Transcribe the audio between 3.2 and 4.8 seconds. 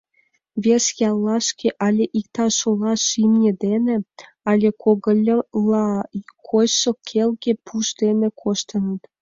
имне дене, але